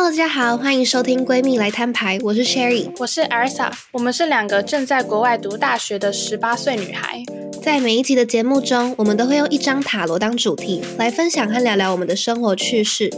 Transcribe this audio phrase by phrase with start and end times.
[0.00, 7.24] Hello，大家好，欢迎收听闺蜜来摊牌，我是 Sherry，我是 Elsa，我们是两个正在国外读大学的十八岁女孩。
[7.60, 13.10] 在每一集的节目中，我们都会用一张塔罗当主题来分享和聊聊我们的生活趣事。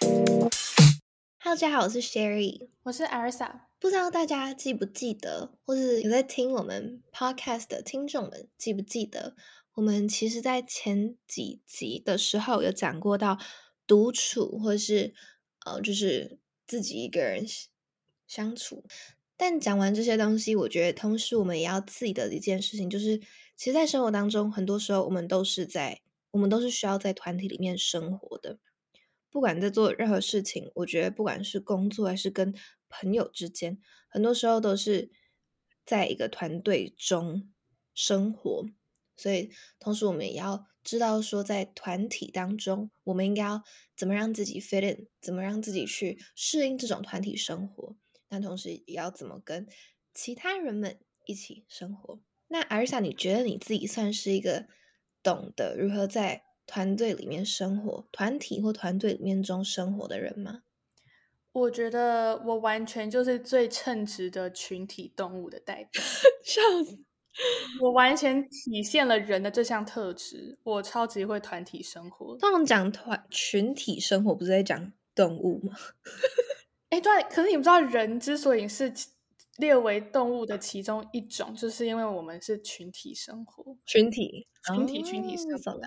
[0.00, 0.50] Hello，
[1.44, 3.50] 大家好，我是 Sherry，我是 Elsa。
[3.78, 9.36] 不知道大家记不记得，或是有在听我们 Podcast 的听众们记不记得，
[9.76, 13.38] 我们其实在前几集的时候有讲过到
[13.86, 15.14] 独处，或是
[15.66, 17.44] 呃，就是自己一个人
[18.28, 18.84] 相处。
[19.36, 23.18] 但讲完这些东西，我觉得同时我们也要记得一件事情，就是
[23.56, 26.00] 其实，在生活当中，很多时候我们都是在，
[26.30, 28.60] 我们都是需要在团体里面生活的。
[29.28, 32.54] 不管在做任何事情，我觉得不管是工作还是跟
[32.88, 33.78] 朋友之间，
[34.08, 35.10] 很多时候都是
[35.84, 37.52] 在一个团队中
[37.92, 38.64] 生活。
[39.16, 43.62] 所以，同时我们也要知道说，在团体当中，我们应该要
[43.96, 47.96] 怎么让自己 fit in，怎么让自己去适应这种团体生活。
[48.28, 49.66] 那同时，也要怎么跟
[50.12, 52.20] 其他人们一起生活。
[52.48, 54.66] 那阿尔萨，你觉得你自己算是一个
[55.22, 60.62] 懂得如何在团队里面生活、团体或团队里面中生活的人吗？
[61.52, 66.02] 我觉得我完全就是最称职的群体动物的代表，
[66.44, 67.05] 笑死！
[67.80, 72.36] 我完全体现了人的这项特质，我超级会团体生活。
[72.38, 75.74] 通常讲团群体生活，不是在讲动物吗？
[76.90, 78.92] 哎，对，可是你不知道，人之所以是
[79.58, 85.80] 列为动物的其中一种，就是因为我们是群体生活，群体，群体，群体生活。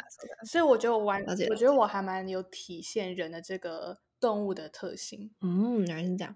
[0.46, 5.32] 所以我觉得我完，我觉得我还蛮有体现人的这个动物的特性。
[5.42, 6.36] 嗯，原来是这样。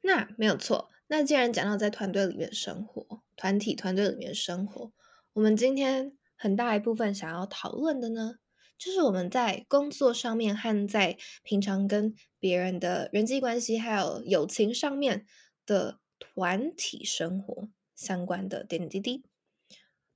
[0.00, 0.88] 那没有错。
[1.08, 4.92] 那既然讲到在团队里面生活，团体团队里面生活，
[5.32, 8.36] 我们今天很大一部分想要讨论的呢，
[8.78, 15.26] 就是我们在工作上面和在平常跟别人的人际关系还有友情上面
[15.66, 19.24] 的团体生活相关的点点滴滴。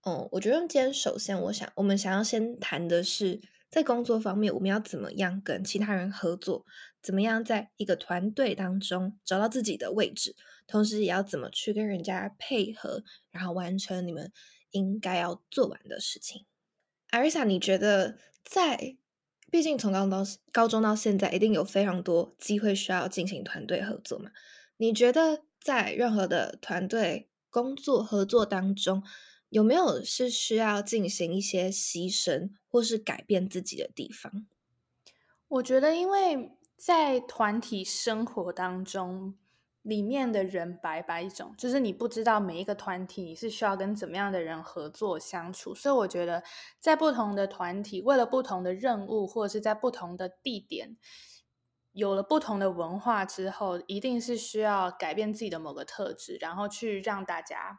[0.02, 6.64] 哦，我觉得今天首先我想我们想要先谈的是，在工作方面我们要怎么样跟其他人合作，
[7.06, 10.34] 怎么样在一个团队当中找到自己的位置。
[10.66, 14.32] 同时也要怎么去跟人家配合，然后完成你们
[14.72, 16.44] 应该要做完的事情。
[17.10, 18.96] 艾瑞莎，你觉得在
[19.48, 24.32] 毕竟从高中到高中到现在，一定有非常多机会需要进行团队合作嘛？
[24.76, 29.04] 你觉得在任何的团队工作合作当中，
[29.48, 34.48] 有没有是需要进行一些牺牲或是改变自己的地方？
[35.46, 39.34] 我觉得，因为在团体生活当中。
[39.82, 46.42] 里面的人百百种，就是你不知道每一个团体你是需要跟怎么样的人合作相处，所以我觉得
[46.80, 50.96] 在不同的团体，为了不同的任务，或者是在不同的地点，
[51.92, 57.78] 有了不同的文化之后，一定是需要改变自己的某个特质，然后去让大家。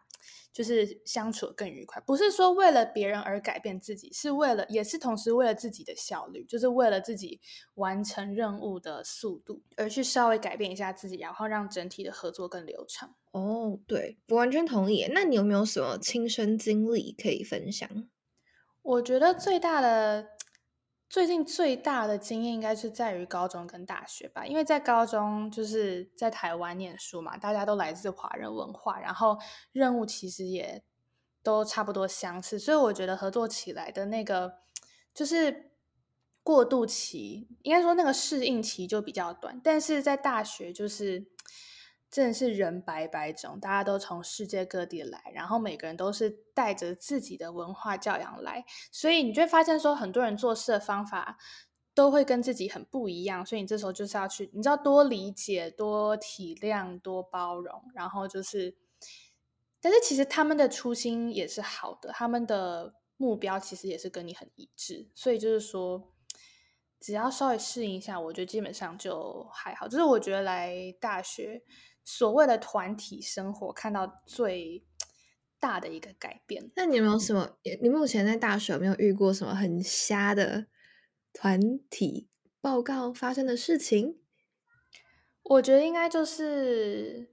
[0.51, 7.39] 就是相处更愉快，不是说为了别人而改变自己，是为了，也是同时为了自己的效率，就是为了自己
[7.75, 13.15] 完成任务的速度而去稍微改变一下自己，然后让整体的合作更流畅。
[13.31, 15.05] 哦，对，我完全同意。
[15.13, 18.07] 那你有没有什么亲身经历可以分享？
[18.81, 20.36] 我觉得最大的。
[21.09, 29.37] 最近最大的经验应该是在于高中跟大学吧，因为在高中就是在台湾念书嘛，大家都来自华人文化，然后
[29.71, 30.83] 任务其实也
[31.41, 34.59] 都差不多相似，所以我觉得合作起来的那个
[35.13, 35.71] 就是
[36.43, 41.31] 过渡期，应该说那个适应期就比较短，但是在大学就是。
[42.09, 51.37] 真的是人百百种，大家都从世界各地来，然后每个人都是带着自己的文化教养来，所以你就会发现说，很多人做事的方法
[51.93, 58.77] 都会跟自己很不一样，所以你这时候就是要去，你知道多理解、多体谅、多包容，然后就是，
[59.81, 66.13] 但是其实他们的初心也是好的，他们的目标其实也是跟你很一致，所以就是说，
[67.01, 69.89] 只要稍微适应一下，我觉得基本上就还好。
[69.89, 71.61] 就是我觉得来大学。
[72.09, 74.85] 所谓的团体生活，看到最
[75.59, 76.71] 大的一个改变。
[76.73, 77.57] 那你有没有什么？
[77.81, 80.67] 你目前在大学有没有遇过什么很瞎的
[81.33, 81.59] 团
[81.89, 82.29] 体
[82.61, 84.19] 报告发生的事情？
[85.43, 87.29] 我觉得应该就是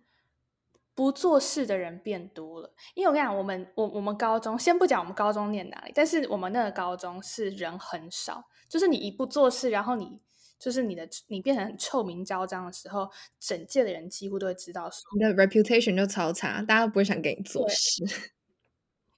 [0.92, 2.74] 不做事的人变多了。
[2.94, 10.20] 因为我跟你讲，我们我我们高中先不讲我们高中念哪里，但是我们那个高中是人很少，就是你一不做事，然后你。
[10.58, 18.04] 就是你的，你变成很臭名昭彰的时候，整届的人几乎都会知道，你的 reputation 就超差，大家不会想给你做事。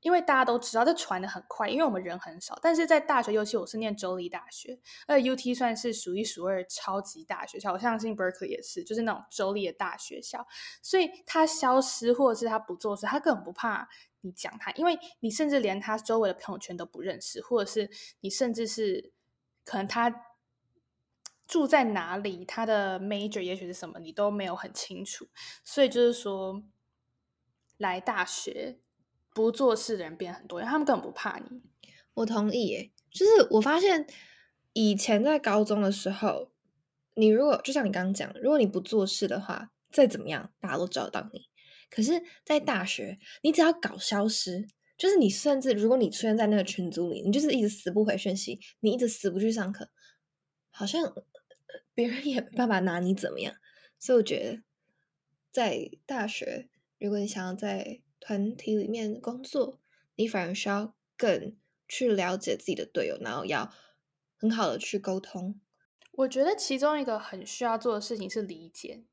[0.02, 2.56] 因为大家都知道这传的很快，因为我们人很少。
[2.62, 10.46] 但是在大学，尤其我是念州立大学，而且 UT 算是数一数二超级大学校，我相信 Berkeley 也是，就是那种州立的大学校。
[10.80, 13.88] 所以他消失或者是他不做事，他根本不怕
[14.20, 17.90] 你讲他，因为你甚至连他周围的朋友圈都不认识，或者是
[18.20, 19.10] 你甚至是
[19.64, 20.14] 可能他
[21.46, 25.28] 住在哪里，他的 major 也许是什么，你都没有很清楚。
[25.64, 26.62] 所以就是说，
[27.76, 28.78] 来大学。
[29.34, 31.60] 不做事的人变很多，因为他们根本不怕你。
[32.14, 34.06] 我同意，耶，就是我发现
[34.72, 36.52] 以前在高中的时候，
[37.12, 41.50] 你如果就像你刚刚讲，如果你不做事的话，再怎么样大家都找到你。
[41.90, 44.66] 可是，在大学，你只要搞消失，
[44.96, 49.90] 就是你甚至如果你出现在那个群组里，你就是一直死不回讯息，你一直死不去上课，
[50.70, 51.04] 好像
[51.94, 53.54] 别人也没办法拿你怎么样。
[53.98, 54.62] 所以我觉得，
[55.50, 56.68] 在大学，
[56.98, 59.80] 如果你想要在团体里面工作，
[60.16, 61.56] 你反而需要更
[61.88, 63.72] 去了解自己的队友，然后要
[64.36, 65.60] 很好的去沟通。
[66.12, 69.04] 我觉得其中一个很需要做的事情是理解，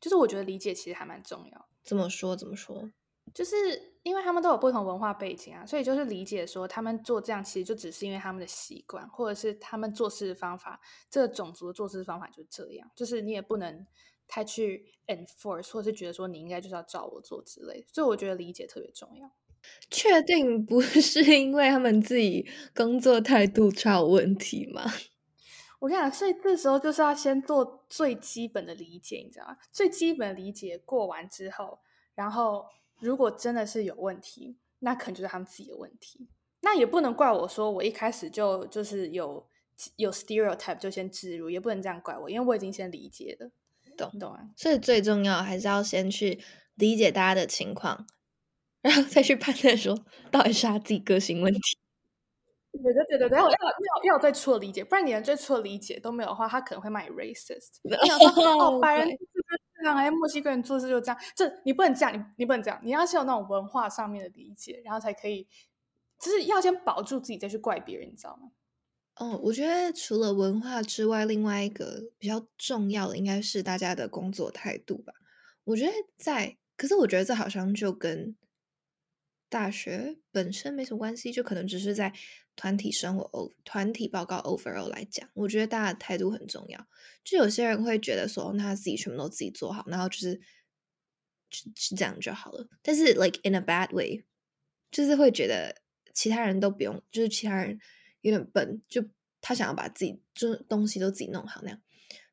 [0.00, 1.68] 就是我觉得理解其实还蛮重要。
[1.82, 2.34] 怎么说？
[2.36, 2.90] 怎么说？
[3.34, 10.80] 就是因为他们都有不同文化背景啊，所以就是理解说他们做这样其实就只是因为他们的习惯，或者是他们做事的方法，
[11.10, 12.90] 这个种族的做事方法就是这样。
[12.94, 13.86] 就是你也不能。
[14.28, 19.30] 太去 enforce，或是觉得说你应该就是要照我做之类，所以我觉得理解特别重要。
[19.88, 22.44] 确定不是因为他们自己
[22.74, 24.82] 工作态度出问题吗？
[25.78, 29.56] 我跟你讲，所以这时候就是要先做最基本的理解，你知道吗？
[29.70, 31.78] 最基本的理解过完之后，
[32.16, 32.66] 然后
[33.00, 36.28] 如果真的是有问题，那可能就是他们自己的问题。
[36.62, 39.46] 那也不能怪我说我一开始就就是有
[39.96, 43.50] 有 stereotype 就先植入，也不能这样怪我，因为我已经先理解了。
[43.96, 46.38] 懂懂啊，所以最重要还是要先去
[46.74, 48.06] 理解大家的情况，
[48.82, 49.98] 然后再去判断说
[50.30, 51.60] 到底是他自己个性问题。
[52.72, 53.56] 对对对对对，要要
[54.04, 57.78] 要最初的理解，不然你连最初的理解都没有的话，他可能会骂你 racist。
[57.82, 59.35] 你想说哦，白人 就是
[59.86, 65.46] 样，哎，墨西哥人做事就这样，这你不能这样，你你不能这样，你要先有那种文化上面的理解，然后才可以，
[66.20, 68.50] 就是要先保住自己，再去怪别人，你知道吗？
[69.16, 75.14] 哦，我觉得除了文化之外，另外一个比较重要的应该是大家的工作态度吧。
[75.64, 78.36] 我觉得在，可是我觉得这好像就跟
[79.48, 82.12] 大学本身没什么关系，就可能只是在
[82.56, 86.88] 团体生活、团体报告 overall 来讲，我觉得大家的态度很重要。
[87.22, 90.40] 就有些人会觉得说，那自己全部都自己做好，然后就是
[91.50, 92.66] 是是这样就好了。
[92.82, 94.24] 但是 like in a bad way，
[94.90, 95.82] 就是会觉得
[96.12, 97.78] 其他人都不用，就是其他人。
[98.22, 99.04] 有点笨，就
[99.40, 101.80] 他想要把自己就东西都自己弄好那样。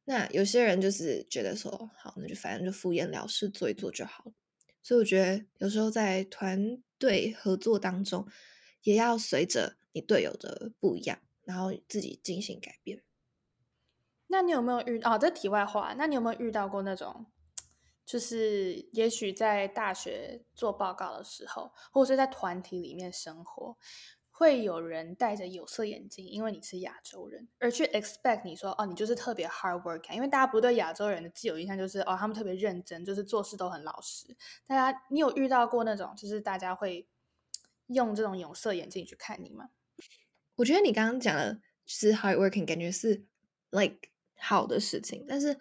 [0.06, 1.70] 那有些人就是觉得说，
[2.00, 4.34] 好，那就反正就敷衍了事，做一做就好了。
[4.82, 8.28] 所以我觉得有时候在团队合作当中，
[8.82, 13.02] 也要随着你队友的不一样，然后自己进行改变。
[14.28, 15.18] 那你有没有遇哦？
[15.18, 17.28] 这题外话，那你有没有遇到过那种，
[18.06, 23.78] 就是也许在大学做报告的时候，或者是在团体里面生活？
[24.36, 34.36] 会有人戴着有色眼镜，因为你是亚洲人，而去 expect 你说哦，你就是特别 hard work，因为大家不对亚洲人的既有印象就是哦，他们特别认真，就是做事都很老实。
[34.66, 37.08] 大家，你有遇到过那种就是大家会
[37.88, 39.70] 用这种有色眼镜去看你吗？
[40.56, 43.26] 我觉得你刚刚讲的是 hard working，感觉是
[43.72, 43.98] like
[44.38, 45.58] 好的事情，但是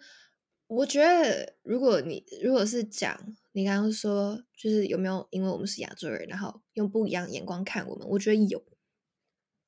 [0.67, 3.35] 我觉得如果你如果是讲。
[3.55, 8.07] 你刚刚说，就是有没有因为我们是亚洲人，然后用不一样眼光看我们？
[8.09, 8.65] 我觉得有，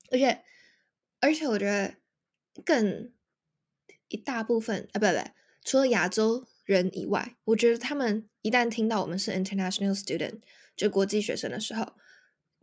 [0.09, 0.43] 而且
[1.19, 1.97] 而且我觉得
[2.65, 3.13] 更
[4.07, 5.19] 一大部分啊，不不不，
[5.63, 10.39] 除了亚洲人以外，我觉得他们一旦听到我们是 international student，
[10.75, 11.93] 就国际学生的时候，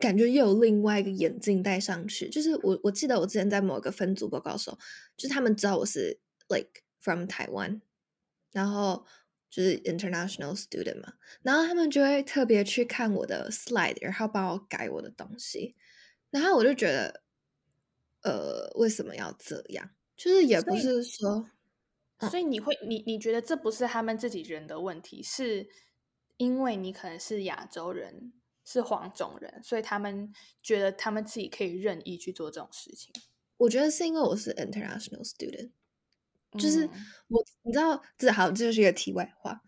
[0.03, 2.29] 感觉又有另外一个眼镜戴上去。
[2.29, 4.77] 就是我我记得我之前在某个分组报告的时候，
[5.17, 6.19] 就是他们知道我是
[6.49, 7.81] like from 台湾，
[8.51, 9.07] 然后。
[9.53, 15.77] 就是 international student 嘛，然后他们就会特别去看我的 slide，然后帮我改我的东西，
[16.31, 17.23] 然后我就觉得，
[18.23, 19.91] 呃，为什么要这样？
[20.17, 21.51] 就是也不是说，
[22.31, 25.69] 所以你会，你你觉得这不是他们自己人的问题，是
[26.39, 28.33] 因为你可能是亚洲人，
[28.65, 33.13] 是黄种人，所以他们觉得他们自己可以任意去做这种事情。
[33.57, 35.71] 我觉得是因为我是 international student。
[36.59, 36.87] 就是
[37.29, 39.63] 我，你知道，这好，这就是一个题外话。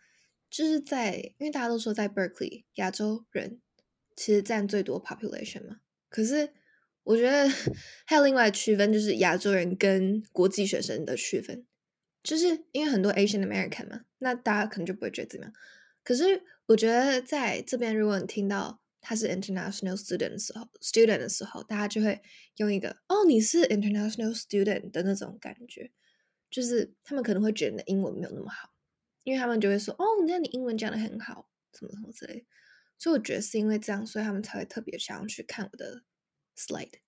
[0.50, 3.62] 就是在，因为大家都说在 Berkeley，亚洲人
[4.14, 5.76] 其实占最多 population 嘛。
[6.10, 6.52] 可是
[7.04, 7.48] 我觉得
[8.04, 11.66] 还有另外区分，就是亚洲人跟国际学生的区分。
[12.22, 15.54] 就是因为很多 Asian American 嘛，那大家可能就不会觉得怎么样。
[16.02, 22.23] 可是我觉得在这边，如果你听到他是 international student 的时候，student 的时候，大家就会
[22.56, 25.92] 用一个哦，你是 international student 的那种感觉，
[26.50, 28.70] 就是他们可能会觉得你的英文没有那么好，
[29.23, 32.46] 因为他们就会说哦，那你英文讲的很好，什么什么之类。
[32.96, 36.02] 所以我觉得是因为这样，所以他们才会特别想要去看我的
[36.56, 37.00] slide。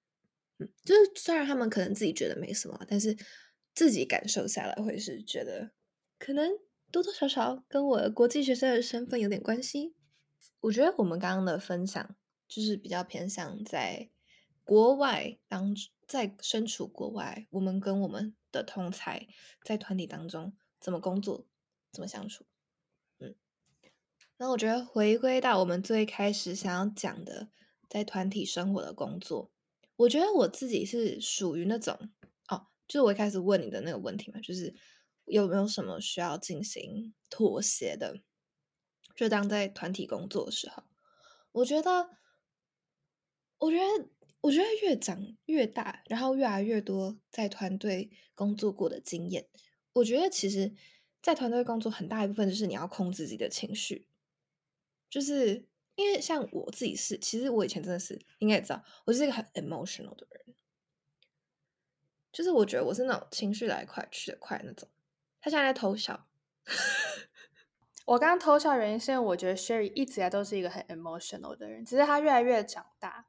[0.59, 3.17] 嗯，就是虽然他们可能自己觉得没什么，但是
[3.75, 5.71] 自己感受下来会是觉得
[6.19, 6.51] 可能
[6.91, 9.95] 多多少少跟我国际学生的身份有点关系。
[10.61, 12.17] 我觉得我们刚刚的分享
[12.49, 14.11] 就是比较偏向在
[14.65, 15.75] 国外当
[16.07, 19.29] 在身处国外，我们跟我们的同才
[19.65, 21.47] 在团体当中怎么工作，
[21.93, 22.45] 怎么相处。
[23.19, 23.35] 嗯，
[24.39, 27.49] 那我觉得回归到我们最开始想要讲的，
[27.89, 29.53] 在团体生活的工作，
[29.97, 32.11] 我觉得我自己是属于那种
[32.49, 34.75] 哦，就是我一开始问你的那个问题嘛，就是
[35.27, 38.19] 有没有什么需要进行妥协的。
[39.17, 40.85] 就当在团体工作的时候，
[41.53, 42.11] 我觉得，
[43.59, 44.11] 我觉得，
[44.43, 49.49] 我觉得越长越大，然后越来越多在团队工作过的经验，
[49.95, 50.75] 我觉得其实，
[51.23, 54.07] 在团队工作很大一部分就是你要控制自己的情绪，
[55.09, 60.55] 就是因为像我自己是，其实我以前真的是应该也知道，我是一个很 emotional 的人，
[62.31, 64.87] 就是我觉得我是那种情绪来快去的快那种。
[65.41, 66.29] 他现在在偷笑。
[68.07, 73.27] 我刚刚偷笑原因是因为我觉得 Sherry 一直来都是一个很 emotional 的人，只是他越来越长大，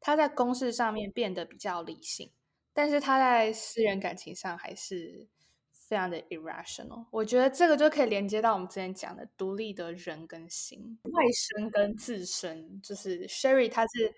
[0.00, 2.32] 他在公事上面变得比较理性，
[2.72, 5.28] 但是他在私人感情上还是
[5.70, 7.04] 非常的 irrational。
[7.10, 14.14] 我觉得这个就可以连接到我们之前讲的独立的人跟心，外生跟自身，就是 Sherry 他是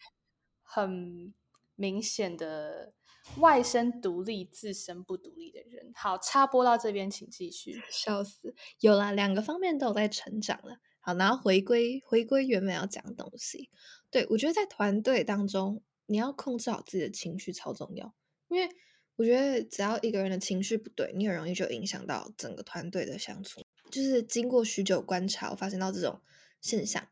[0.62, 1.34] 很
[1.74, 2.92] 明显的。
[3.36, 5.92] 外身独立，自身不独立的人。
[5.94, 7.80] 好，插播到这边，请继续。
[7.90, 10.78] 笑死，有了两个方面都有在成长了。
[11.00, 13.70] 好，然后回归回归原本要讲的东西。
[14.10, 18.12] 对我觉得在团队当中，你要控制好自己的情绪超重要，
[18.48, 18.68] 因为
[19.16, 23.60] 我觉得只要一个人的情绪不对，你很容易就影响到整个团队的相处。
[23.90, 26.20] 就是经过许久观察，我发现到这种
[26.60, 27.08] 现象，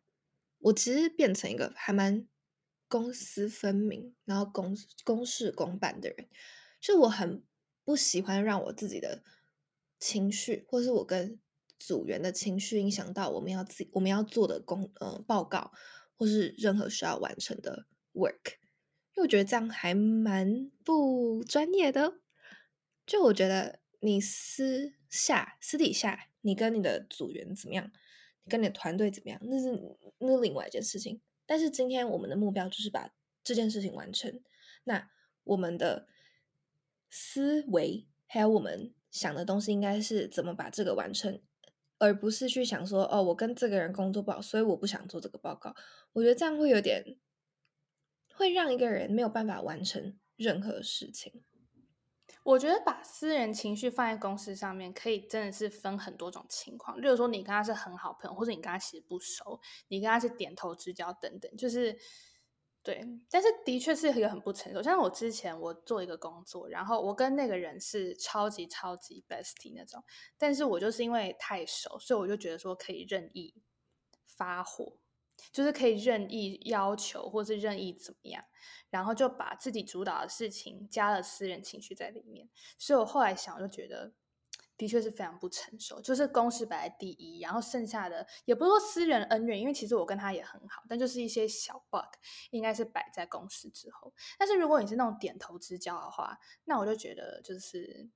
[0.59, 2.27] 我其实变成一个还蛮。
[2.89, 6.29] 公私分明，然后公公事公办的人，
[6.81, 7.43] 就我很
[7.85, 9.23] 不喜欢让我自己的
[9.99, 11.41] 情绪，或是我跟
[11.79, 15.73] 组员的情绪影响到我们要自我们要做的工呃报告，
[16.17, 18.55] 或是任何需要完成的 work，
[19.15, 22.21] 因为我觉得这样还蛮不专业的。
[23.05, 27.93] 就我觉得你私下私底下，你跟你的组员怎么样，
[28.45, 29.71] 你跟你的团队怎么样，那是
[30.19, 31.21] 那是另外一件事情。
[31.47, 33.11] 但是今天我们的目标就是把
[33.43, 34.43] 这件事情完成。
[34.85, 35.09] 那
[35.45, 36.09] 我们的
[37.09, 41.41] 思维还有我们想的东西，应该是怎么把这个完成，
[41.99, 45.75] 而不是去想说哦，我跟这个人工作不好，所以我不想做这个报告。
[46.13, 47.17] 我觉得这样会有点
[48.35, 51.43] 会让一个人没有办法完成任何事情。
[52.47, 56.97] 我觉得把私人情绪放在公司上面，可以真的是分很多种情况。
[57.01, 61.99] 例如说，你跟他是很好朋友，或者你跟他其实不熟，你跟他是点头之交等等，就是
[62.85, 63.05] 对。
[63.29, 64.81] 但是的确是一个很不成熟。
[64.81, 70.05] 像我之前我做一个工作，然后我跟那个人是超级超级 bestie 那种，
[70.39, 73.55] 但是我就是因为太熟，所以我就觉得说可以任意
[74.25, 74.99] 发火。
[75.53, 78.45] 就是可以任意要求，或是任意怎么样，
[78.91, 82.49] 然后就把自己主导的事情加了私人情绪在里面。
[82.79, 84.13] 所以我后来想，就觉得
[84.77, 86.01] 的确是非常不成熟。
[86.01, 92.05] 就是公事摆在第一，然后剩下的也不是说私人恩怨，因为其实我跟他也很好，但就是一些小 bug
[92.51, 94.13] 应该是摆在公事之后。
[94.39, 98.09] 但是如果你是那种点头之交的话，那我就觉得就是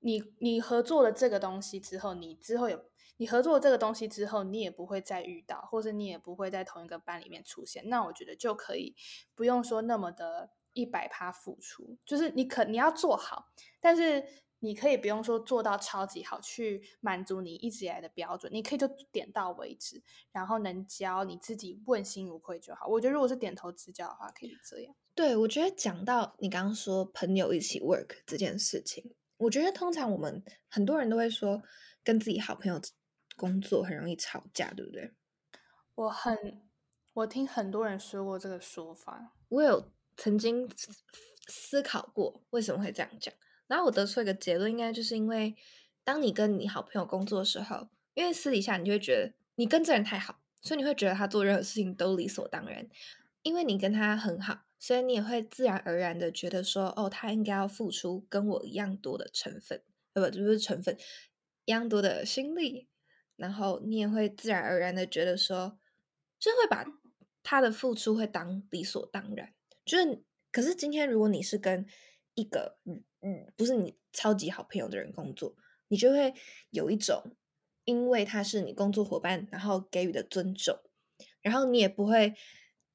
[0.00, 2.84] 你你合作了这个东西之后，你之后有。
[3.16, 7.88] 你合作这个东西之后，你也不会再遇到，或者你也不会在同一个班里面出现。
[7.88, 8.96] 那我觉得就可以
[9.34, 14.24] 不用说那么的一百趴付出，就是你可你要做好，但是
[14.58, 18.52] 你可以不用说做到超级好，去满足你一直以来的标准。
[18.52, 20.02] 你可以就点到为止，
[20.32, 22.88] 然后能教你自己问心无愧就好。
[22.88, 24.94] 我觉得如果是点头之交的话，可以这样。
[25.14, 31.62] 对，我觉得讲到你刚刚说朋友一起 work 这件事情，我觉得通常我们很多人都会说
[32.02, 32.80] 跟自己好朋友。
[33.36, 35.12] 工作很容易吵架，对不对？
[35.94, 36.62] 我很，
[37.12, 39.32] 我听很多人说过这个说法。
[39.48, 40.68] 我有曾经
[41.46, 43.32] 思考过为什么会这样讲，
[43.66, 45.54] 然后我得出一个结论，应该就是因为
[46.02, 52.88] 当你跟你好朋友工作的时候，因为私底下你就会觉得你跟这人太好，所以你会觉得他做任何事情都理所当然。
[53.42, 59.82] 因为你跟他很好，所以你也会自然而然的觉得说，哦，他应该要付出跟我一样多的成分，
[60.14, 60.96] 呃，不，就是成分
[61.66, 62.88] 一样多的心力。
[63.36, 65.78] 然后你也会自然而然的觉得说，
[66.38, 66.84] 就会把
[67.42, 69.52] 他的付出会当理所当然。
[69.84, 71.86] 就是，可是今天如果你是跟
[72.34, 75.56] 一个嗯嗯不是你超级好朋友的人工作，
[75.88, 76.32] 你就会
[76.70, 77.36] 有一种
[77.84, 80.78] 因为他是你工作伙伴，然后给予的尊重，
[81.42, 82.34] 然后你也不会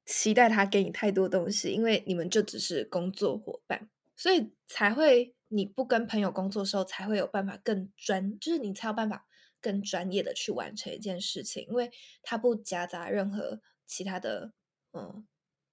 [0.04, 9.26] 期待他给你太多东西，因为你们就只是工作伙伴，所以才会你不跟朋友工作的时候才会有办法更专，就是你才有办法
[9.60, 11.90] 更专业的去完成一件事情，因为
[12.22, 14.52] 他不夹杂任何其他的
[14.92, 15.26] 嗯。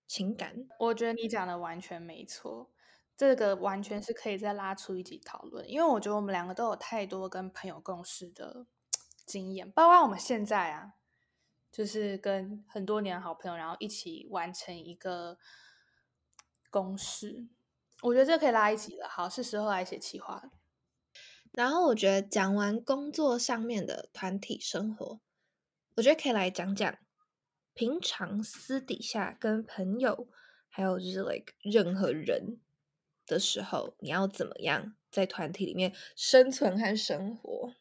[0.09, 2.71] 情感，我觉得你讲的完全没错，
[3.17, 5.69] 这个完全是可以再拉出一集讨论。
[5.69, 8.67] 因为我觉得我们两个都有太多跟朋友共事的
[9.25, 10.93] 经验，包括我们现在啊，
[11.69, 15.37] 就是跟很多年好朋友，然后一起完成一个
[16.69, 17.49] 公事。
[18.01, 19.09] 我觉得这可以拉一集了。
[19.09, 20.51] 好，是时候来写企划了。
[21.57, 25.19] 然后我觉得讲完工作上面的团体生活，
[25.95, 26.95] 我觉得可以来讲讲。
[27.73, 30.27] 平常私底下跟朋友，
[30.69, 32.59] 还有就是 like 任何人
[33.25, 37.73] 的时候，你要怎么样在团体里面生存和生活？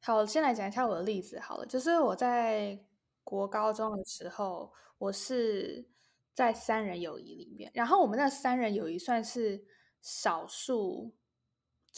[0.00, 2.78] 好，先来讲一下我的例子好了，就是我在
[3.24, 5.88] 国高中的时候，我是
[6.34, 9.64] 在三人友谊里面，然后我们那三人友谊算是
[10.02, 11.14] 少数。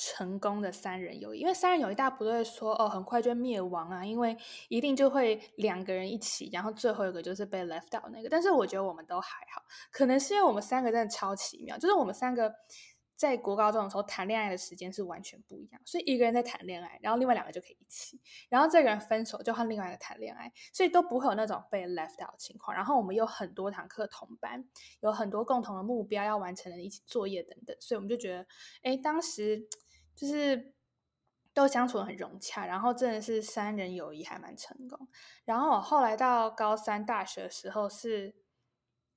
[0.02, 4.34] 成功的三人友谊，因为三人友谊大家不会说哦，很快就灭亡啊，因为
[4.70, 8.28] 一定就会两个人一起，然后最后一个就是被 left out 那个。
[8.30, 12.50] 但是我觉得我们都还好，可能是因为我们三个真的超奇妙，就是我们三个
[13.14, 22.74] 在国高中的时候谈恋爱的时间是完全不一样，所以一个人在谈恋爱，然后另外两个就可以一起，然后这个人分手就换另外一个谈恋爱，所以都不会有那种被 left out 的情况。
[22.74, 24.64] 然后我们有很多堂课同班，
[25.00, 28.46] 有很多共同的目标要完成的一起作业等等，所以我们就觉得，
[28.82, 29.68] 哎，当时。
[30.20, 30.74] 就是
[31.54, 35.08] 都相处的很融洽，然后真的是三人友谊还蛮成功。
[35.46, 38.34] 然后我后来到高三大学的时候是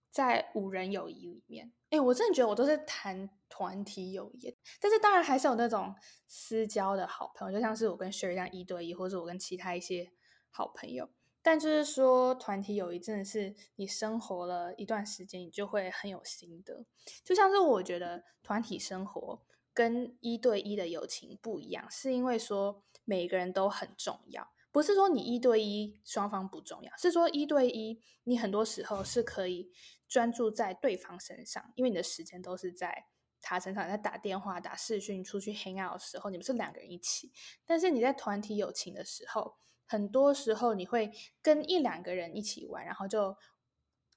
[0.10, 5.94] 在五人友谊里面，哎，我真的觉得我都是谈团体友谊，但是当然还是有那种
[6.26, 10.10] 私交的好朋友，就像是我跟 Sherry 这样一对一，或者我跟其他一些
[10.50, 11.10] 好朋友。
[11.42, 16.86] 但就是说团体友谊真的是你生活了一段时间，你就会很有心得。
[17.26, 19.44] 就像是我觉得团体生活。
[19.74, 29.72] 跟一对一的友情不一样，是因为说每个人都很重要，不是说你一对一双方不重要，是说一对一你很多时候是可以
[30.08, 33.08] 专注在对方身上，因为你的时间都是在
[33.42, 37.32] 他身上，在打电话、打视讯、出去 hang out 的时候，你们是两个人一起。
[37.66, 39.56] 但是你在团体友情的时候，
[39.86, 43.36] 很多时候你会跟一两个人一起玩，然后就。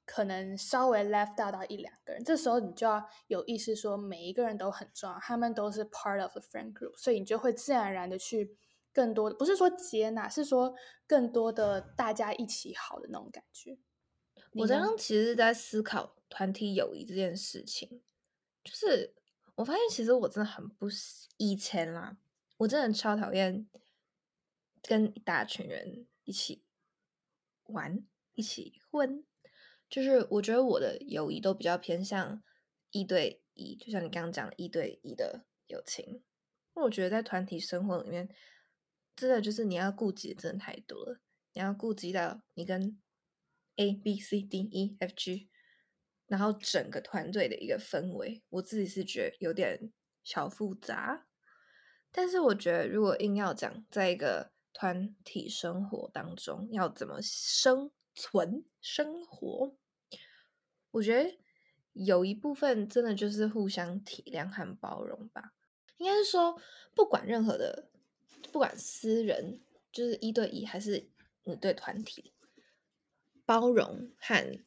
[0.07, 8.57] 可能稍微 left out 到一两个人，这时候你就要有意识说每一个人都很重要，他们都是 part of the friend group，所以你就会自然而然的去
[8.93, 10.75] 更多的，不是说接纳，是说
[11.07, 13.77] 更多的大家一起好的那种感觉。
[14.53, 18.01] 我刚刚其实是在思考团体友谊这件事情，
[18.63, 19.13] 就是
[19.57, 20.87] 我发现其实我真的很不
[21.37, 22.17] 以前啦，
[22.59, 23.69] 我真的超讨厌
[24.83, 26.63] 跟一大群人一起
[27.65, 29.25] 玩，一起混。
[29.89, 32.43] 就是我觉得我的友谊都比较偏向
[32.91, 36.23] 一对一，就像你刚刚讲的一对一的友情。
[36.75, 38.29] 我觉得在团体生活里面，
[39.15, 41.21] 真的就是你要顾及的真的太多了。
[41.55, 43.01] 你要顾及到你跟
[43.77, 45.49] A、B、C、D、E、F、G，
[46.27, 49.91] 然后整个团队的一个氛围，我自己是觉得有点
[50.23, 51.27] 小复杂。
[52.13, 59.77] 但是我觉得，如果硬要讲在一个团体生活当中要怎么生，存生活，
[60.91, 61.39] 我觉得
[61.93, 65.53] 有一部分真的就是互相体谅和包容吧。
[65.99, 66.59] 应该是说，
[66.95, 67.91] 不管任何的，
[68.51, 69.61] 不管私人，
[69.93, 71.07] 就是一对一还是
[71.45, 72.33] 你对团体，
[73.45, 74.65] 包容和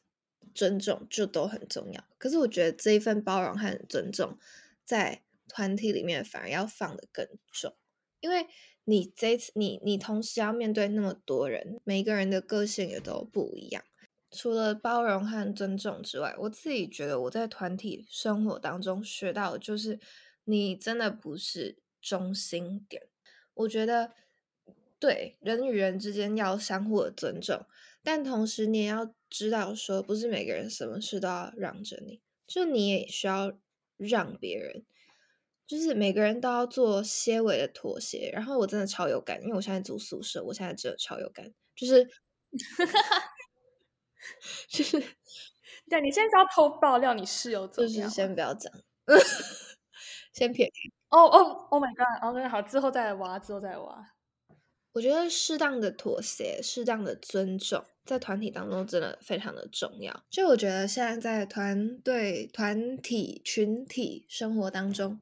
[0.54, 2.04] 尊重就都很重要。
[2.18, 4.38] 可是我觉得这一份包容和尊重，
[4.84, 7.74] 在团体里面反而要放的更重，
[8.20, 8.46] 因为。
[8.84, 13.82] 你这次，你你同时要面对那么多人，每个人的个性也都不一样。
[14.30, 19.98] 除了包容和尊重之外，我自己觉得我在团体生活当中学到的就是，
[20.44, 23.08] 你真的不是中心点。
[23.54, 24.12] 我觉得，
[24.98, 27.66] 对人与人之间要相互的尊重，
[28.02, 33.58] 但同时你也要知道，说不是每个人什么事都要让着你，就你也需要
[33.96, 34.84] 让别人。
[35.70, 42.04] 就是每个人都要做些微的妥协，然后我真的超有感，因为我现在住宿舍，我现在真的超有感，就是，
[44.68, 44.98] 就是，
[45.88, 48.02] 对，你现在是要偷爆料你室友怎么样？
[48.02, 48.72] 就是先不要讲，
[50.34, 50.72] 先撇开。
[51.10, 54.04] 哦哦，Oh my God！OK，好，之后再来挖，之后再来挖。
[54.92, 60.24] 我觉得适当的妥协，适当的尊重，在团体当中真的非常的重要。
[60.28, 65.20] 就我觉得现在在团队、团体、群体生活当中，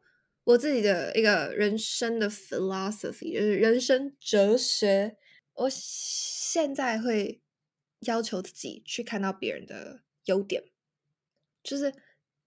[0.49, 5.19] 我自己的一个人生的 philosophy 就是人生哲学，
[5.53, 7.43] 我现在会
[8.01, 10.65] 要求自己去看到别人的优点，
[11.63, 11.93] 就是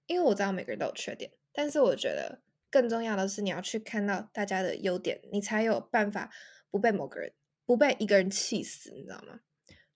[0.08, 6.32] 因为我知道每个人都有缺点，但是我觉得更重要的是你要去看到大家的优点，你才有办法
[6.72, 7.32] 不被某个人、
[7.68, 9.42] 不被一个人气死，你知道吗？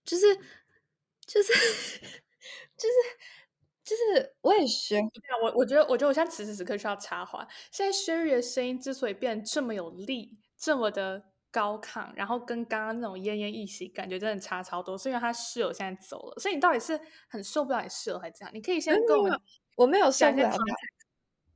[0.04, 0.36] 就是，
[1.26, 1.54] 就是，
[2.78, 2.96] 就是，
[3.86, 5.00] 就是我也学。
[5.44, 7.48] 我我觉得，我觉得我现在此时此刻需要插话。
[7.72, 16.40] 现在 Sherry 的声音之所以变这么有力，这么的高亢，然后跟刚刚那种奄奄一息感觉真的差超多，是因为他室友现在走了。
[16.40, 18.52] 所以你到底是很受不了你室友，还是这样？
[18.54, 19.40] 你可以先跟我们，
[19.78, 20.52] 我没有受不了，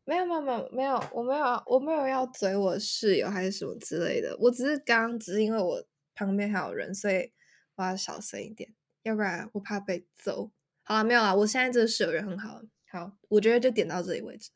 [0.06, 4.38] 没有没有没有没有，我没有我没有要嘴我室友还是什么之类的。
[4.40, 7.32] 我只是刚刚只是因为我旁边还有人，所以。
[7.76, 10.52] 我要小声一点，要不然我怕被揍。
[10.90, 11.36] 好了，没有啊。
[11.36, 14.50] 我现在这个室友人很好，好，我觉得就点到这里为止。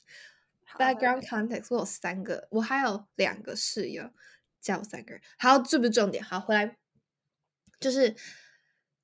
[0.79, 4.09] Background context，我有三个，我还有两个室友，
[4.59, 5.21] 加我三个人。
[5.37, 6.23] 好，这不是重点。
[6.23, 6.75] 好，回来
[7.79, 8.15] 就是，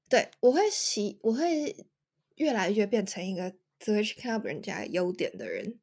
[0.09, 1.85] 对我会喜，我会
[2.37, 5.77] 越来越变成一个只会去看到人家优点的人。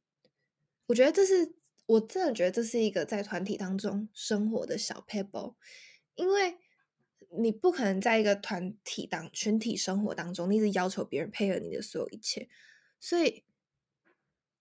[0.86, 1.54] 我觉得这是，
[1.86, 5.54] 我真的觉得这是一个在团体当中生活的小 pebble，
[6.16, 6.58] 因为。
[7.38, 12.48] 你不可能在一个团体当群体生活当中，你一直要求别人配合你的所有一切。
[12.98, 13.44] 所以，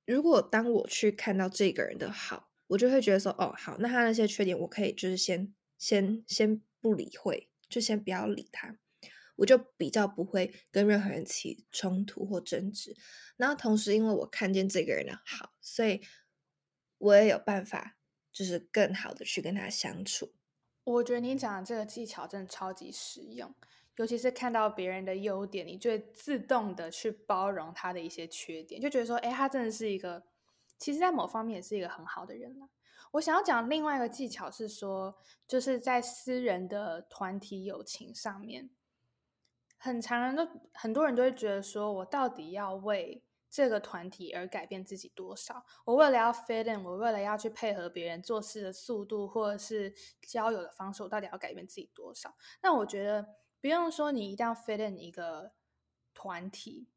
[0.05, 8.77] 如果当我去看到这个人的好，我就会觉得说，哦，好，那他那些缺点，我可以就是先先先不理会，就先不要理他，
[9.38, 12.95] 我就比较不会跟任何人起冲突或争执。
[13.38, 16.01] 然后同时，因为我看见这个人的好，所以
[16.99, 17.97] 我也有办法，
[18.31, 20.35] 就是更好的去跟他相处。
[20.86, 23.54] 我觉得你讲的这个技巧真的超级实用，
[23.98, 30.24] 尤其是看到别人的优点，你就会自动的去包容他的一些缺点，就觉得说，哎，他真的是一个，
[30.78, 32.69] 其实在某方面也是一个很好的人了。
[33.12, 35.17] 我想要讲另外一个技巧是说，
[35.48, 38.69] 就是在私人的团体友情上面，
[39.78, 43.24] 很常人都很多人都会觉得说，我到底要为。
[43.55, 45.65] 这个团体而改变自己多少？
[45.85, 49.95] 我为了要 fit in，我为了要去配合别人做事的速度，或者是
[50.27, 52.35] 交友的方式，我到底要改变自己多少？
[52.61, 53.25] 那我觉得
[53.61, 55.53] 不用说，你一定要 fit in 一个
[56.13, 56.89] 团体，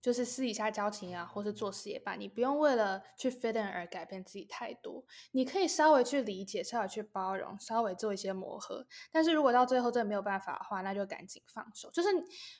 [0.00, 5.04] 就是私底下交情啊，或是做事业吧，你不用为了去 fit in 而改变自己太多。
[5.32, 8.86] 你可以稍微去理解，稍微去包容，稍微做一些磨合。
[9.10, 11.90] 但是如果到最后真的没有办法的话，那就赶紧放手。
[11.90, 12.08] 就是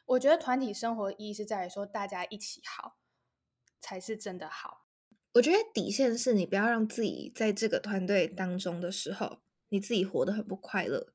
[0.07, 2.96] 我觉得团体生活意义是在于说大家一起好。
[3.81, 4.87] 才是真的好。
[5.35, 9.38] 我觉得底线是你不要让自己在这个团队当中的时候，
[9.69, 11.12] 你自己活得很不快乐。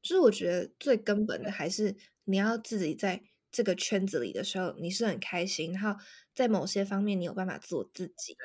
[0.00, 6.00] 就是我觉得最根本的还是你要自己在这个圈子里的时候，你是很开心，然后
[6.34, 8.36] 在某些方面你有办法做自己。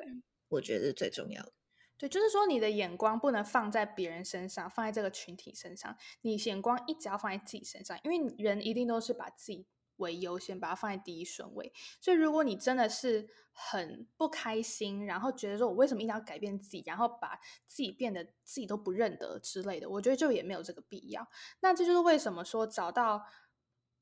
[0.49, 1.53] 我觉得是最重要的。
[1.97, 9.67] 对，就是说你的眼光不能放在别人身上，放在这个群体身上，你眼光一直要放在自己身上，因为人一定都是把自己。
[9.97, 11.71] 为优先，把它放在第一顺位。
[11.99, 21.27] 所以，如果你真的是很不开心，然后觉得说我为什么一定要改变自己，然后把自己变得自己都不认得之类的，我觉得就也没有这个必要。
[21.62, 23.25] 那这就是为什么说找到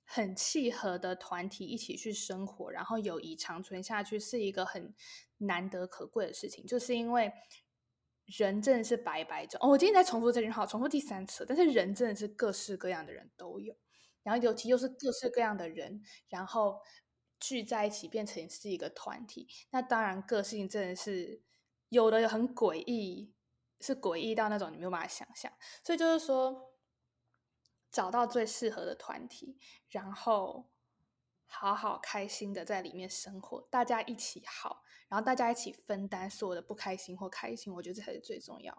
[0.03, 4.93] 很契合的团体一起去生活，然后友谊长存下去，是一个很
[5.37, 6.65] 难得可贵的事情。
[6.65, 7.31] 就是因为
[8.25, 9.59] 人真的是百百种。
[9.63, 11.45] 哦，我今天在重复这句话，重复第三次。
[11.47, 13.75] 但是人真的是各式各样的人都有。
[14.25, 16.81] 然后尤其又是各式各样的人，然后
[17.39, 21.43] 聚在一起变成是一个团体，那当然个性真的是
[21.89, 23.35] 有的很诡异，
[23.79, 25.51] 是诡异到那种你没有办法想象。
[25.83, 26.73] 所以就是说，
[27.91, 29.59] 找到最适合的团体，
[29.89, 30.71] 然后
[31.45, 38.75] 好好开心的在里面生活，大家一起好，然后大家一起分担所有的不开心或开心，我觉得这才是最重要。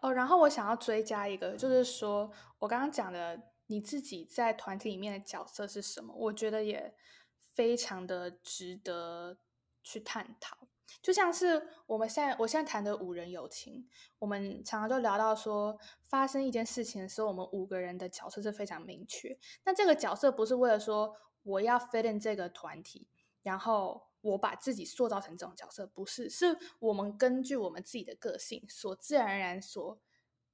[0.00, 3.53] 哦，然后我想要追加一个，就是说我刚刚讲的。
[3.66, 6.14] 你自己在团体里面的角色是什么？
[6.14, 6.94] 我觉得也
[7.38, 9.38] 非常的值得
[9.82, 10.56] 去探讨。
[11.02, 19.36] 就像是我们现在，我现在谈的五人友情，我们常常就聊到说，发生一件事情的时候，我们五个人的角色是非常明确。
[19.64, 23.08] 那这个角色不是为了说我要 fit in 这个团体，
[23.42, 29.98] 然后我把自己塑造成这种角色，不是，是我们根据我们自己的个性所自然而然所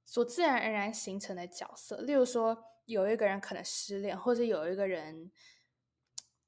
[0.05, 1.97] 所自然而然形成的角色。
[1.97, 2.70] 例如说。
[2.91, 5.31] 有一个人可能失恋，或者有一个人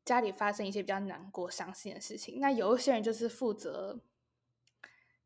[0.06, 4.02] 家里发生一些比较难过、伤心的事情，那有一些人就是负责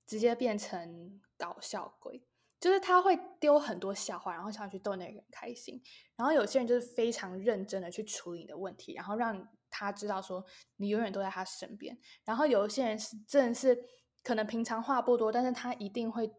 [0.05, 2.23] 直接变成搞笑鬼。
[2.59, 5.79] 就是他会丢很多笑话，然后想去逗那个人开心。
[6.15, 10.43] 然后有些人就是非常认真的去处理你的问题，然后让他知道说
[10.77, 11.95] 你永远都在他身边。
[12.25, 13.77] 然后有一些人是真的是
[14.23, 16.33] 可能平常话不多，但是他一定会，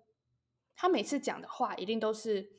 [0.75, 2.51] 他每次讲的话一定都是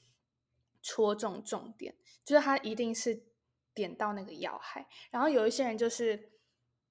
[0.82, 3.24] 戳中重点，就是他一定是
[3.74, 4.88] 点到那个要害。
[5.12, 6.32] 然后有一些人就是。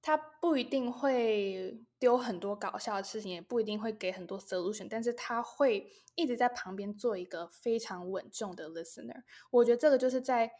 [0.01, 9.25] 他不一定会丢很多搞笑的事情，也不一定会给很多 solution，但是他会一直在旁边做一个非常稳重的 listener。
[9.51, 10.53] 我觉得这个就是在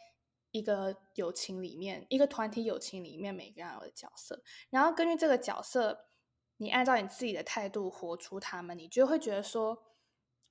[0.51, 4.43] 一个友情里面，一个团体友情里面每个人有的角色。
[4.71, 6.09] 然后根据这个角色，
[6.57, 9.85] 你按照你自己的态度活出他们，你就会觉得说，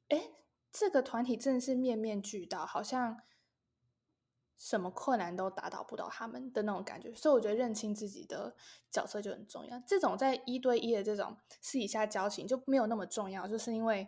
[0.08, 0.32] 哎，
[0.71, 3.21] 这个团体真的是面面俱到，好像。
[4.60, 8.56] 什么困难都打倒不到他们的那种感觉，所以我觉得认清自己的
[8.89, 9.80] 角色就很重要。
[9.86, 14.08] 这种在一对一的这种私底下交情就没有那么重要，就是因为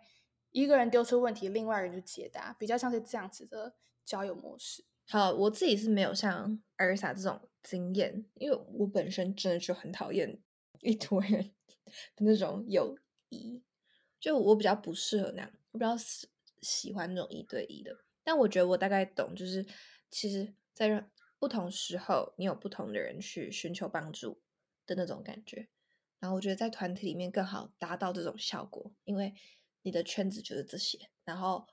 [0.49, 4.83] 一个人丢出问题，另外人就解答，比较像是这样子的交友模式。
[5.07, 10.41] 好，我自己是没有像艾尔莎这种经验，因为我本身真的就很讨厌
[10.79, 11.51] 一堆人
[12.17, 12.97] 的那种友
[13.29, 13.61] 谊，
[14.19, 15.95] 就我比较不适合那样，我比较
[16.61, 17.97] 喜喜欢那种一对一的。
[18.23, 19.65] 但我觉得我大概懂，就是。
[20.11, 24.41] 其实，在不同时候，你有不同的人去寻求帮助
[24.87, 25.69] 的那种感觉。
[26.19, 29.35] 然后，我觉得在团体里面更好达到这种效果，因为
[29.83, 30.97] 你的圈子就是这些。
[31.23, 31.67] 然后，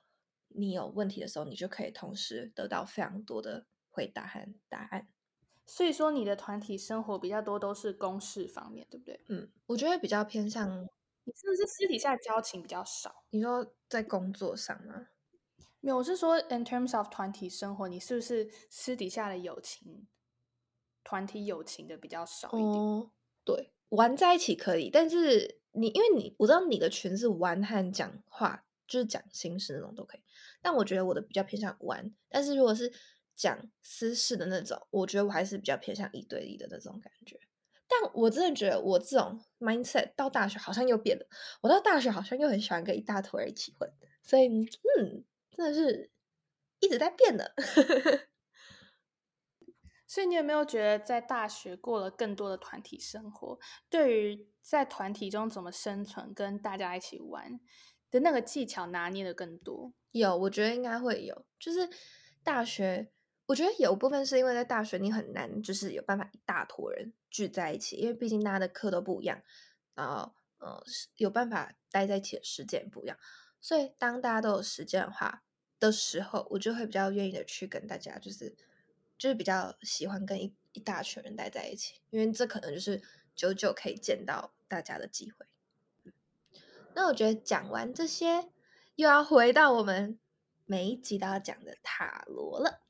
[0.49, 5.07] 你有问题的时候，你就可以同时得到非常多的回答和答案。
[5.65, 9.19] 所以说，你的团体生活比较多都是公事方面，对不对？
[9.29, 10.87] 嗯，我觉得比较偏向。
[11.27, 13.25] 你是不是私底下交情比较少？
[13.31, 15.07] 你说在工作上吗？
[15.81, 20.07] 没有，我是说，in terms of 团体生活，你是不是私底下的友情，
[21.03, 23.11] 团体友情的比较少一点？
[23.43, 30.21] 对，玩在一起可以，但是你因为你我知道你的群是玩和讲话，就是讲心事那种都可以。
[30.61, 32.93] 但我觉得我的比较偏向玩，但是如果是
[33.35, 37.37] 讲私事的那种，我觉得我还是比较偏向一对一的那种感觉。
[37.87, 41.25] 但我真的觉得我这种 mindset 到大学好像又变了，
[41.61, 44.47] 我到大学好像又很喜欢跟一大坨人一起混，所以
[44.99, 45.23] 嗯。
[45.49, 46.11] 真的是
[46.81, 47.55] 一直在变的，
[50.05, 53.57] 所以你有没有觉得在大学过了更多的团体生活，
[53.89, 57.59] 对于在团体中怎么生存、跟大家一起玩
[58.11, 59.93] 的那个技巧拿捏的更多？
[60.11, 61.47] 有，我觉得应该会有。
[61.57, 61.89] 就是
[62.43, 63.11] 大学，
[63.47, 69.41] 我觉得有部分是因为在大学你很难就是有办法一大坨人聚在一起，因为毕竟大家的课都不一样，
[69.95, 70.83] 然后呃
[71.15, 73.17] 有办法待在一起的时间不一样，
[73.59, 75.43] 所以当大家都有时间的话。
[75.79, 78.55] 的时候，我就会比较愿意的去跟大家，就是
[79.15, 82.99] 就是比较喜欢跟一一大群人待在一起，因为这可能就是
[83.35, 85.45] 久久可以见到大家的机会。
[86.95, 88.49] 那我觉得讲完这些，
[88.95, 90.17] 又要回到我们
[90.65, 92.81] 每一集都要讲的塔罗了。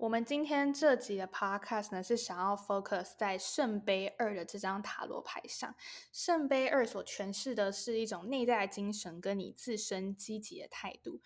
[0.00, 5.74] 我们今天这集的 podcast 呢，是想要 focus 在圣杯二的这张塔罗牌上。
[6.10, 11.20] 圣杯二所诠释的是一种内在精神跟你自身积极的态度。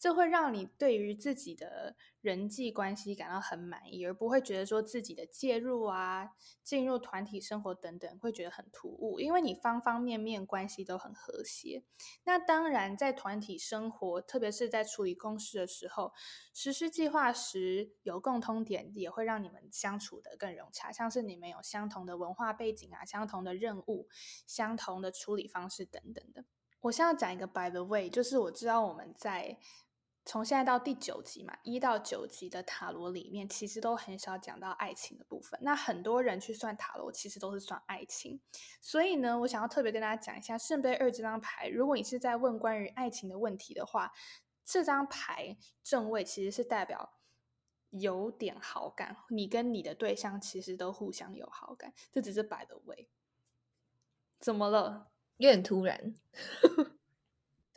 [0.00, 6.30] 这会让你对于自己的人际关系感到很满意，而不会觉得说自己的介入啊、
[6.64, 11.84] 进入团体生活等等会觉得很突兀，因为你方方面面关系都很和谐。
[12.24, 16.14] 那当然，在团体生活，特别是在处理公事的时候，
[16.54, 24.08] 实施计划时有共通点，也会让你们相处的更融洽，像是你们有相同的文化背景啊、相同的任务、
[24.46, 26.46] 相同的处理方式等等的。
[26.80, 29.58] 我现在讲一个 by the way，就是我知道我们在。
[30.30, 35.58] 从现在到第九集嘛，一到九集的塔罗里面，其实都很少讲到爱情的部分。
[35.60, 38.40] 那很多人去算塔罗，其实都是算爱情。
[38.80, 41.66] 所以呢，我想要特别跟大家讲一下圣杯二这张牌。
[41.66, 44.12] 如果你是在问关于爱情的问题的话，
[44.64, 47.14] 这张牌正位其实是代表
[47.88, 53.08] 有点好感，你跟你的对象其实都互相有好感，这只是摆的位。
[54.38, 55.10] 怎么了？
[55.38, 56.14] 有点突然。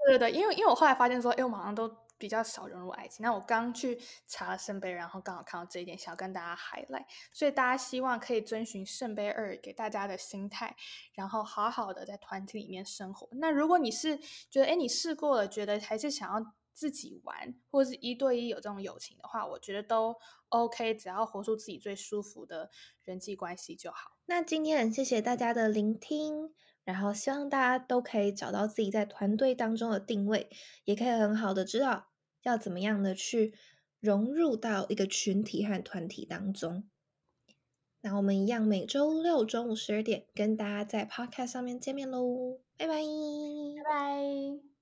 [0.06, 2.03] 对对对，因为因为我后来发现说，哎，我好像都。
[2.24, 3.22] 比较少融入爱情。
[3.22, 7.04] 那我刚去查了圣杯，然后刚好看到这一点，想要跟大家 highlight。
[7.34, 10.74] 所以大家希望可以遵循圣杯二给大家的心态，
[11.16, 13.28] 然后好好的在团体里面生活。
[13.34, 14.18] 那如果你是
[14.50, 20.16] 觉得，哎，你试过了，觉得还是想要自己玩，或者是一对一有这种友情的话，我觉得都
[20.48, 22.72] OK，只要活出自己最舒服的
[23.04, 24.14] 人际关系就好。
[24.28, 26.54] 那今天很谢谢大家的聆听。
[26.86, 30.50] 然后希望大家都可以找到自己在团队当中的定位，
[30.84, 32.10] 也可以很好的知道
[32.44, 33.54] 要怎么样的去
[34.00, 36.84] 融入到一个群体和团体当中。
[38.02, 42.96] 那我们一样每周六中午十二点跟大家在 Podcast 上面见面喽，拜拜，
[43.78, 44.73] 拜拜。